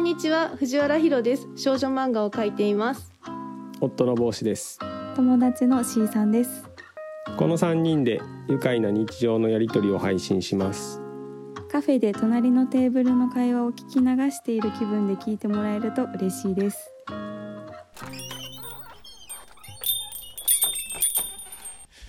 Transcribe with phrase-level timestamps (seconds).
[0.00, 1.46] んにちは藤原ひろです。
[1.56, 3.12] 少女漫画を描いています。
[3.82, 4.78] 夫の帽子です。
[5.14, 6.64] 友達の C さんです。
[7.36, 11.02] この3人で愉快な日常のやりとりを配信します。
[11.70, 16.90] カフェで隣のテーブルの会話を聞き流している気分で聞いてもらえると嬉しいです。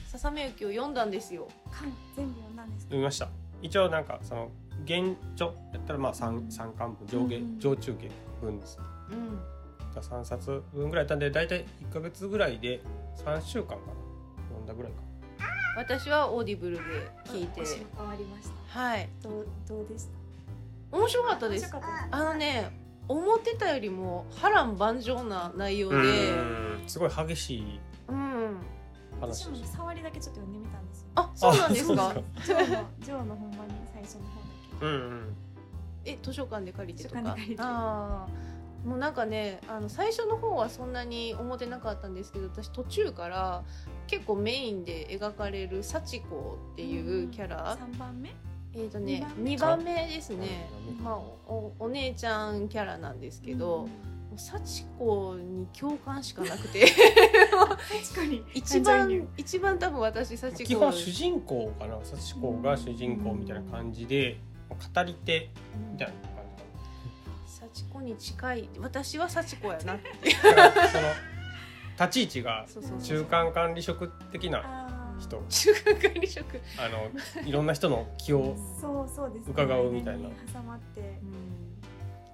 [0.08, 1.50] ささめゆきを読んだんですよ。
[2.16, 3.28] 全部読んだんです読みました。
[3.62, 4.50] 一応なんかその
[4.84, 7.44] 現状やったらまあ 3, 三巻分上下、うん。
[7.44, 8.10] うん上中下
[8.42, 8.80] 分です。
[9.12, 9.40] うん。
[10.02, 11.04] 3冊分ぐらい。
[11.04, 12.82] やったんで大体1か月ぐらいで
[13.26, 13.82] 3週間かな。
[14.50, 14.98] 読んだぐらいか
[15.78, 16.82] 私はオーディブルで
[17.26, 17.66] 聞いて。
[17.66, 18.80] 終わりました。
[18.80, 19.10] はい。
[19.22, 20.06] どうどうでし
[20.92, 20.98] た？
[20.98, 21.72] 面白かったです。
[22.12, 22.72] あのね
[23.08, 25.96] 思ってたよりも波乱万丈な内容で。
[25.98, 26.84] うん。
[26.88, 28.58] すごい激しいうん。
[29.20, 31.08] 話私もね触りだけちょっと読んでみたんですよ。
[31.16, 32.14] あそうなんですあか。
[32.44, 34.41] ジョーのジョーのほんまに最初の方
[34.82, 35.36] うんうん。
[36.06, 37.36] え図書館で借りてとか？
[37.60, 38.28] ああ
[38.86, 43.64] もうなんかねあの最初の方はそんなに思ってなかったんですけど私途中から
[44.08, 48.34] 結構メインで描かれる幸子っていうキャラ、三番目？
[48.74, 50.68] えーとね二2番目ですね。
[51.04, 53.88] まあおお姉ちゃんキャラなんですけど、も
[54.36, 56.88] う幸子に共感しかなくて。
[56.88, 58.44] 確かに。
[58.56, 60.64] 一番一番多分私幸子。
[60.64, 62.00] 基本主人公かな。
[62.04, 64.40] 幸子が主人公みたいな感じで
[64.94, 65.50] 語り手
[65.92, 66.42] みたいな感
[67.46, 68.70] 幸子に近い。
[68.80, 70.32] 私は幸子やなって。
[70.32, 71.04] その
[72.00, 72.66] 立ち位置が
[73.04, 75.44] 中間管理職的な人。
[75.48, 79.54] 中間管理職、あのいろんな人の気をそうそうですね。
[79.54, 80.24] 伺うみたいな。
[80.24, 81.20] 間に挟まって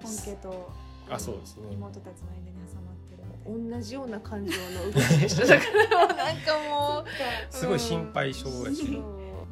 [0.02, 0.72] 本家と
[1.10, 1.68] あそうですね。
[1.72, 6.06] 妹たちの間に挟まってる同じような感情の動きでしただから。
[6.08, 6.58] もうなんか。
[6.68, 7.04] もう
[7.50, 9.02] すごい心配性やし、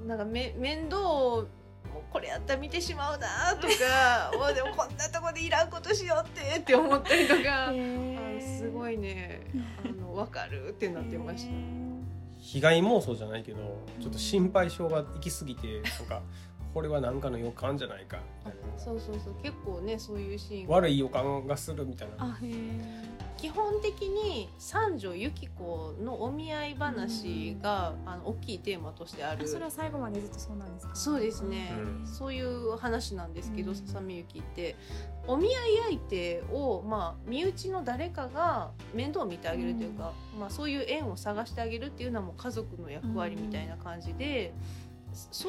[0.06, 1.44] なんかめ面倒
[2.26, 9.40] れやったら見てしまうなとか もうでもこんなとこでいらんことしようってって思ったりとかあのすごいね
[9.84, 11.52] あの分かるってなってました。
[12.38, 13.58] 被害妄想じゃないけど
[13.98, 16.22] ちょっと心配性が行き過ぎてなんか
[16.74, 18.78] これは何かの予感じゃないかみたいな。
[18.78, 20.74] そうそうそう結構ねそういうシーンが。
[20.74, 22.24] 悪い予感がするみたいな。
[22.24, 29.46] あへえ基本的に三女由紀子のお見合い話が、あの大きいテーマとしてある。
[29.46, 30.94] それは最後までずっとそうなんですか？
[30.94, 32.06] そうですね、うん。
[32.06, 33.76] そういう話なんですけど、うん。
[33.76, 34.76] ささみゆきって。
[35.28, 35.54] お見合い
[35.88, 44.54] 相手を、まあ、身内の誰かが面倒を見てあげるというか、まあ、そういう縁を探してあげるっていうのはもう家族の役割みたいな感じで、
[45.12, 45.48] そ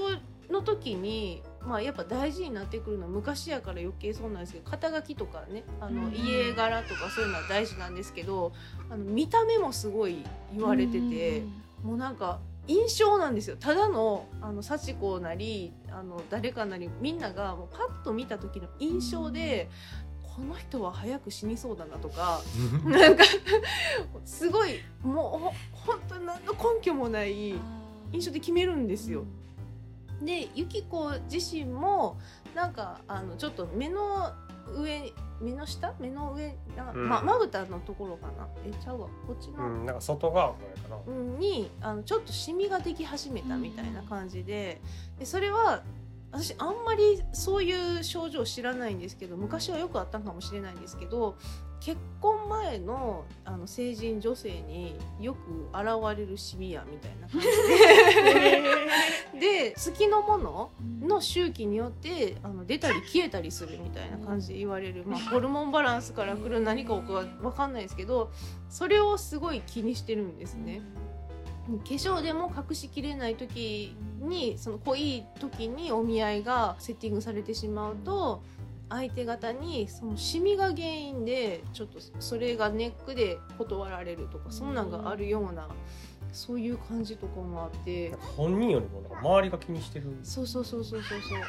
[0.50, 8.54] の時に、まあ、やっぱ大事になってくるのは昔やから余計そうなんですけど肩書きとかねあのうん家柄とかそういうのは大事なんですけど
[8.90, 10.24] あの見た目もすごい
[10.56, 11.44] 言われてて。
[11.84, 19.70] もうなんか印象なんですよただのあの幸子なりあの誰かなりみんながもうパッと見た時の印象で、
[20.22, 22.42] この人は早く死にそうだなとか
[22.86, 23.24] なんか
[24.26, 27.56] すごいもうほ本当に何の根拠もない
[28.12, 29.24] 印象で決めるんですよ。
[30.22, 32.18] でゆき子自身も
[32.56, 34.34] なんかあのちょっと目の
[34.76, 35.94] 上目の下？
[36.00, 37.08] 目の上なうん。
[37.08, 38.48] ままぶたのところかな？
[38.66, 39.08] えちゃうわ。
[39.28, 44.82] こっちの、うん、なんか外側ぐらいかな、うんにあのちょっとシミができ始めたみたいな感じで。
[45.20, 45.84] でそれは
[46.32, 51.38] 私あんまりそういう症状知らないんですけど昔はよくあったんかもしれないんですけど
[51.80, 57.48] 結婚前のあの成人女性によく現れるシミやみたいな感じ
[58.42, 58.57] で
[59.40, 60.72] で月のもの
[61.02, 68.32] の周期によってあの出たり消えたりするみたいな感じで言われる、まあ、 ホルモンバランスからくる何かか分かんないですけど
[68.70, 70.82] それをすごい気にしてるんですね。
[71.68, 78.42] 化粧でも隠しきれない時にその濃い時にお見合いがセッティングされてしまうと
[78.90, 85.68] 相手方にそのシミが原因でちょっとそれがネックで断られるとかそんなんがあるような
[86.38, 88.14] そういう感じとかもあって。
[88.38, 90.16] 本人よりもなんか周りが気にしてる。
[90.22, 91.40] そうそうそうそうそうそう。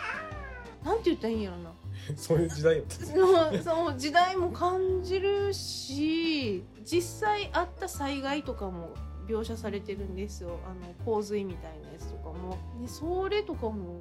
[0.83, 1.73] なんて言ったらいいんやろな。
[2.17, 8.91] そういう時代やったそのその時代も感じるし実際あった災害とかも
[9.27, 10.59] 描写されてるんですよ。
[10.65, 12.57] あの洪水みたいなやつとかも。
[12.81, 14.01] でそれとかも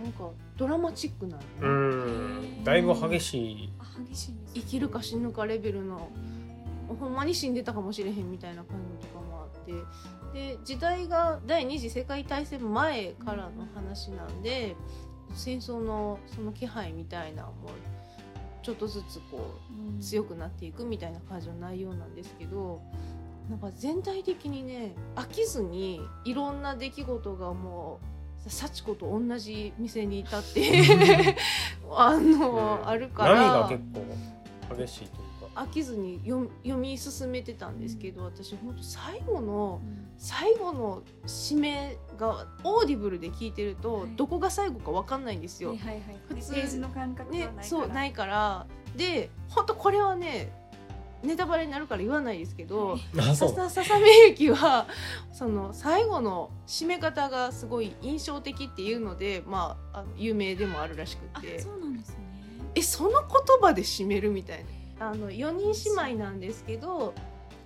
[0.00, 1.66] なんかドラマチックなのね、う
[2.60, 2.64] ん。
[2.64, 3.72] だいぶ激しい。
[3.80, 6.08] あ激しいんです生きるか死ぬかレベルの。
[6.96, 8.87] ほんまに死んでたかもしれへんみたいな感じ
[9.68, 14.76] てで時代が第二次世界大戦前からの話なんで、
[15.34, 17.70] 戦争のその気配みたいなのも
[18.62, 19.54] ちょっとずつこ
[19.98, 22.82] う強くなっていくみたいな感じの内容なんですけど
[23.48, 28.00] なんか全体的にね飽きずにいろんな出来事がも
[28.46, 30.84] う幸子と同じ店にいたって
[31.90, 32.88] あの、うん。
[32.88, 33.84] あるから波が結
[34.68, 35.27] 構激しいと
[35.58, 39.80] 飽きずに読読み進めてたんですけど、私本当最後の
[40.16, 44.08] 最後の締めがオーディブルで聞いてると、はい。
[44.16, 45.70] どこが最後か分かんないんですよ。
[45.70, 46.02] はいはいはい。
[46.28, 48.66] 普通ページの感覚がないねから、そうないから。
[48.96, 50.52] で本当これはね
[51.22, 52.96] ネタバレになるから言わないですけど、
[53.34, 54.86] ささささめ雪は
[55.32, 61.60] その最後の締め方がすごい印象的っていうので、まあ、あの有名でもあるらしくあて。
[61.60, 62.16] そうなんですね。
[62.76, 63.20] えその言
[63.60, 67.14] 葉で締めるみたいなあの4人姉妹なんですけど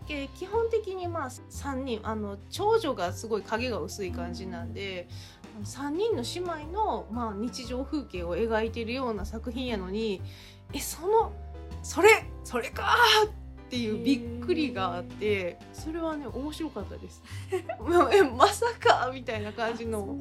[0.06, 5.08] け基本的にまあ3人あの長女がすごい影が薄い感じなんで
[5.64, 10.22] 3人の姉妹の、まあ、日常風景を描いてるような作品やのに
[10.72, 11.32] えその
[11.82, 12.08] それ
[12.44, 13.32] それかーっ
[13.68, 17.22] ていうびっくりがあってそれはね面白かったです。
[17.50, 20.16] えまさかみたいな感じの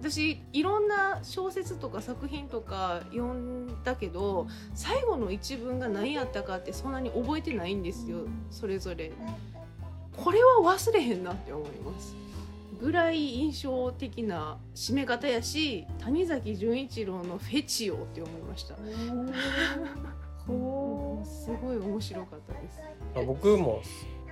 [0.00, 8.46] 私いろんな小説とか作品とか読んだけど最後の一文が何やったかってそんなに覚えてないんですようん。
[8.50, 9.10] それぞれ。
[10.16, 12.14] これは忘れへんなって思います。
[12.80, 18.76] ぐらい印象的な締め方やし谷崎潤一郎の「フェチオ」って思いました。
[21.24, 22.80] すごい面白かったです。
[23.16, 23.82] あ僕も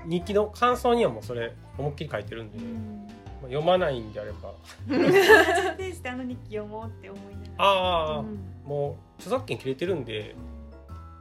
[0.06, 2.64] 日記の感想にはもうそれ思いっきり書いてるんで、ま
[3.12, 4.52] あ読まないんであれば。
[4.88, 5.92] ペー。
[5.92, 8.38] ジであの日記読もうって思いながらああ、うん。
[8.64, 10.34] もう著作権切れてるんで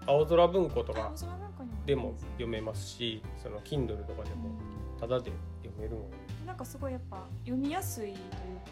[0.05, 1.11] 青空文庫とか
[1.85, 4.49] でも読めますしその Kindle とかでも
[4.99, 5.31] タダで
[5.63, 6.17] 読めるので。
[6.45, 8.21] なんかすごいやっぱ読みやすいというか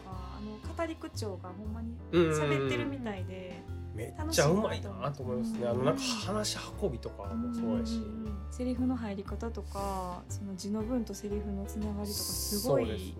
[0.06, 2.40] あの語り口調がほんまにうんうんうん。
[2.40, 3.60] 喋ってるみたいで
[3.94, 5.60] めっちゃうまいなと思いますね。
[5.62, 5.64] う。
[5.66, 8.02] んあのなんか話し運びとかもそうやし、
[8.50, 13.14] セリフの入り方とかその字の文とセリフのつながりとかすごいそうですね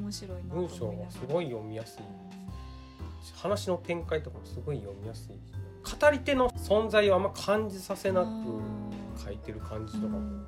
[0.00, 2.02] 面白いなと思い文章がすごい読みやすい。
[2.02, 2.38] うん
[3.36, 5.88] 話の展開とかもすごい読みやすい。
[5.88, 10.46] し語り手の存在をあんま感じさせなく書いてる感じとかも、うん。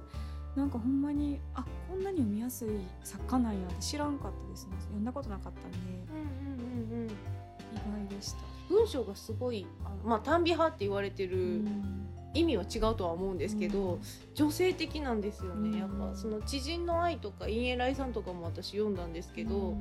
[0.56, 2.68] なんかほんまにあこんなに読みやすい
[3.04, 4.72] 作家なんやって知らんかったですね。
[4.80, 5.78] 読んだことなかったんで。
[6.10, 6.49] うんうん
[8.70, 12.06] 文章がすごいあのまあ単美派って言われてる、うん。
[12.32, 13.98] 意味は違うとは思うんですけど、
[14.34, 15.78] 女性的なんですよね、うん。
[15.78, 19.80] やっぱその知人の愛とか陰エライさんとかも私読んだんですけど、うん。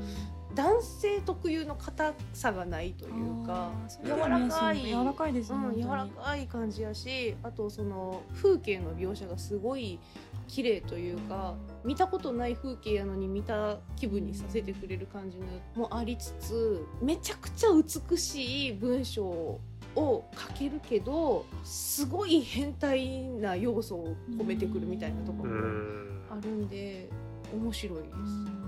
[0.55, 3.71] 男性特有の硬さがないというか
[4.03, 9.99] 柔がらかい柔らかいですね、うん、柔らかい感じやしあとその風景の描写がすごい
[10.49, 11.53] 綺麗というか
[11.85, 19.59] 見たことない風景やのに見た気分にさせてくれる感じのもありつつめちゃくちゃ美しい文章を
[19.95, 27.09] 書けるけどすごい変態な要素を込めてくるみたいなとこうろもんあるんで
[27.53, 28.15] 面白いです。
[28.15, 28.15] う
[28.55, 28.59] ん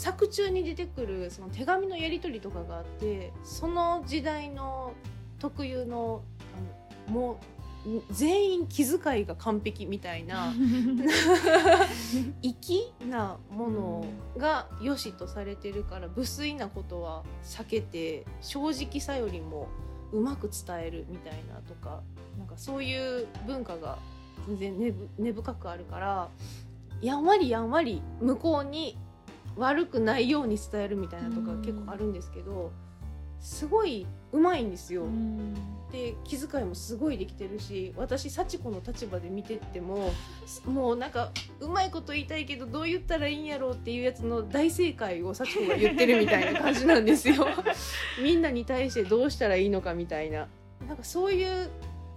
[0.00, 4.94] 作中に出てくるその手紙のやり取りとかがあってその時代の
[5.38, 6.22] 特有の
[7.08, 7.36] あのもう
[8.10, 10.52] 全員気遣いが完璧みたいな
[12.42, 14.04] 粋なもの
[14.36, 19.68] が良しとされてるから無粋なことは避けて正直さよりも
[20.12, 22.02] うまく伝えるみたいなとか
[22.38, 23.98] なんかそういう文化が
[24.46, 26.28] 全然根ぶ根深くあるから
[27.00, 28.98] やんわりやんわり向こうに
[29.56, 32.72] 悪くないように伝えるみたいなとか結構あるんですけど
[33.40, 35.04] すごいうまいんですよ。
[35.04, 35.54] うん。
[35.90, 40.12] で気遣いもすごいできてるし私幸子の立場で見てっても
[40.64, 47.44] もうなんかうまいこと言いたいけどどう言ったらいいんやろうっていうやつの大正解を幸子が言ってるみたいな感じなんですよ。
[48.22, 50.48] みんなに対してどうしたらいいのかみたいな。
[50.86, 51.70] なんかそういう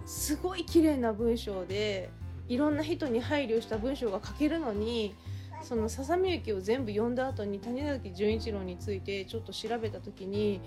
[0.06, 2.10] すごい綺麗な文章で
[2.48, 5.14] いろんな人に配慮した文章が書けるのに
[5.62, 10.60] その「ささみゆき」を全部読んだ後に谷崎潤一郎についてちょっと調べた時に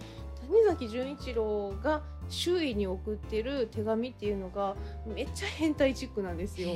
[0.50, 4.75] 谷崎潤一郎が周囲に送ってる手紙っていうのが
[5.06, 6.72] めっちゃ変態チックなんですよ。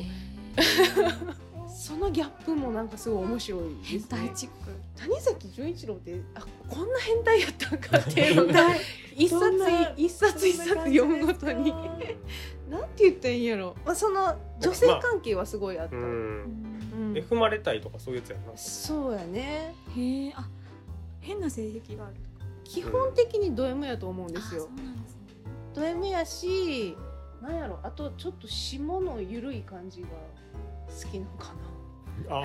[1.73, 4.09] そのギャップもなんかすごい面白いで変すね。
[4.09, 4.55] 態チック。
[4.97, 8.75] 谷崎潤一郎ってあこんな変態やったんかっていうのが
[9.15, 9.55] 一冊
[9.95, 11.71] 一冊一冊読むごとに。
[12.69, 17.11] なんて言ったらいいんやろ、まあ、その女性関係はすごいあった、ううん。
[17.11, 17.13] ん。
[17.13, 18.57] で踏まれたいとかそういうやつやな。
[18.57, 19.73] そうやね。
[19.95, 20.47] へえあ
[21.19, 22.15] 変な性癖がある
[22.63, 24.69] 基本的にド M やと思うんですよ。
[24.71, 25.21] うなんですね。
[25.73, 26.95] ド M やし
[27.41, 30.07] なんやろあとちょっと下の緩い感じが
[30.87, 31.53] 好きなのか
[32.29, 32.43] あ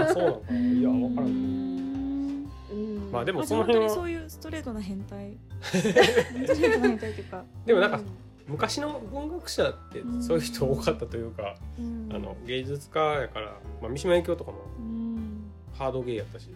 [0.00, 1.30] あそうなのかないや分からん。
[1.30, 3.12] んなうん。
[3.12, 5.36] まあでもあその辺はそういうストレートな変態。
[5.62, 7.44] ストレートな変態というか。
[7.66, 8.00] でもなんか
[8.46, 12.08] 昔の文学者ってそういう人多かったというか、うん。
[12.12, 15.50] あの芸術家やから、まあ、三島由紀夫とかもうん。
[15.74, 16.48] ハードゲイやったし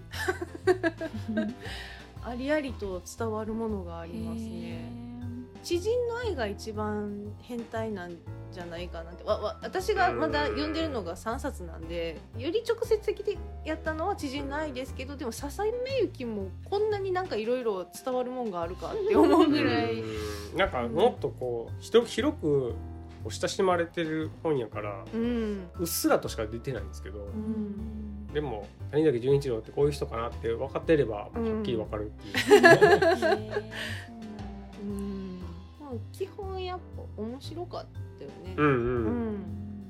[2.29, 4.93] ありありと伝わるものがありますね。
[5.63, 8.17] 知人の愛が一番変態なん
[8.53, 9.25] じゃないかなって。
[9.25, 15.71] わわ私がまだ読んでるのが3冊なんでより直接的でやったのは知人の愛ですけどでも笹目
[16.03, 20.01] ゆきもこんなになんかいろいろ伝わるもんがあるかって思うぐらい。
[20.01, 20.57] うん。
[20.57, 22.75] なんかもっとこう広広く
[23.29, 25.69] 親しまれてる本やからうん。
[25.79, 31.31] うっすらとしか出てないんですけど、んでも谷崎潤一郎ってこういう人かなって分かっていればはっ
[31.63, 32.79] きり分かるっていう、うなん。
[36.13, 37.87] 基本やっぱ面白かっ
[38.19, 38.55] たよね。
[38.57, 38.67] うん。
[38.67, 38.73] うん。
[38.73, 38.77] う
[39.31, 39.45] ん。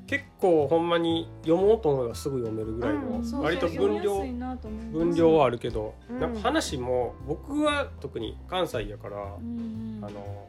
[0.06, 0.88] 結構ほん。
[0.88, 4.24] まに読もうと思えばすぐ読めるぐらいの、割と分量
[4.92, 6.20] 分量はあるけど、うん。
[6.20, 6.34] なん。
[6.34, 10.00] か話も僕は特に関西やから、うん。
[10.02, 10.46] あの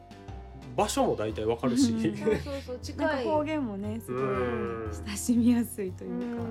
[0.80, 3.24] 場所も大体わかるし、うんそうそう近い。
[3.24, 6.42] か方言もねすごいうん親しみやすいというか、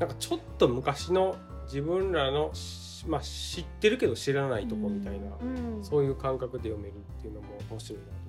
[0.00, 5.76] なんかちょっと昔の自分らのし、まあ、知ってるけど知らないとこみたいな、うん。
[5.76, 5.84] うん。
[5.84, 8.27] そういう感覚で読めるっていうのも面白いなと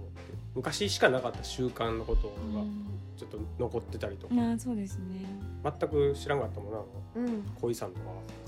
[0.56, 2.34] 昔しかなかった習慣のことが
[3.18, 5.26] ちょっと残ってたりとか、うんあそうですね。
[5.64, 6.80] 全く知らんかったもんな。
[7.16, 8.06] うん、恋さんとか。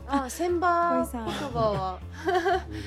[0.08, 2.00] あ千葉恋さん言葉は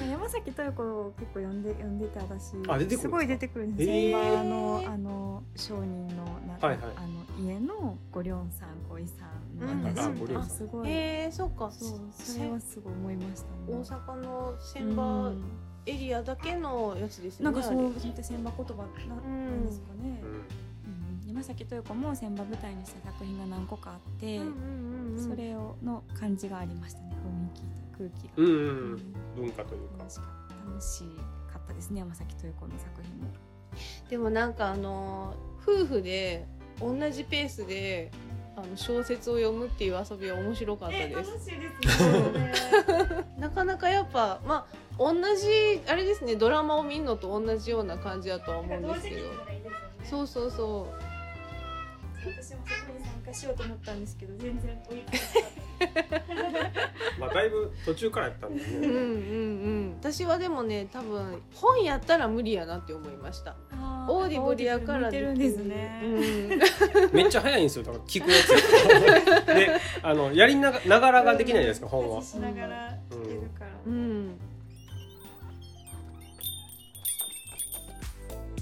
[0.03, 0.09] うん。
[0.11, 6.79] 山崎豊子結構読んで読んでて私あ出てくるんですごい出てくるんです千葉のあの商人のな、はいはい。
[6.97, 7.01] あ
[7.41, 9.83] の家のごりょんさん恋さんのうん。
[9.83, 10.53] 話あごりょんさん。
[10.53, 11.71] あすごい、えー、そっか。
[11.71, 13.79] そうそれはすごい思いましたね。
[13.79, 15.33] 大阪の千葉
[15.87, 19.47] エリアだけのやつですよねなんかそうそうやって千葉言葉な,、うん。
[19.47, 20.31] なんですかね、うん。
[20.31, 20.35] う
[21.25, 21.29] ん。
[21.29, 27.15] 山崎豊子も千葉舞台にした作品が何個かあって、うんうんうんうんそれをの感じがありましたね
[27.97, 28.95] 雰囲気空気が、うんうんううん。
[28.95, 29.99] ん文化というか。
[29.99, 31.05] 楽しかった楽し
[31.53, 33.33] かったですね山崎豊子の作品も。
[34.11, 36.47] でもなんかあの夫婦で
[36.81, 38.11] 同じペースで
[38.57, 41.31] あの小説を読むっていう遊びは面白かったです。
[41.45, 42.53] しいですね
[43.39, 49.23] なかなかやっぱまあ同じあれですねドラマを見るのと同じような感じだとは思うんですけど。
[50.05, 50.87] そうそうそ
[52.25, 56.23] 私もそこに参加しようと思ったんですけど全然追いつかなかっ
[57.21, 59.97] まあだいぶ途中からやったんでううんうんねうん。
[60.01, 63.53] 私はでもね多分本やったら無理やなって思いました。
[63.53, 63.77] た
[64.09, 67.11] オーディブルやからオーディブル向いてるんですね、うん。
[67.13, 72.23] めっちゃ早いんですよだから聞くやつであのやりながながらができないじゃないですか本は。
[72.23, 74.39] しながら聞けるから、うん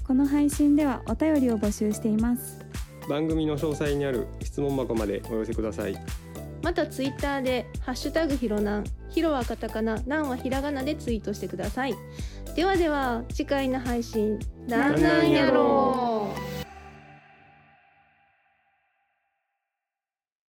[0.05, 2.59] この配信ではお便りを募集しています。
[3.07, 5.97] 番組の詳細にある質問箱までお寄せください。
[6.61, 11.95] またツイッターで「ハッシュタグひろなん」ひろはカタカナ、なんはひらがなでツイートしてください。
[12.55, 16.12] ではでは次回の配信なんなんやろう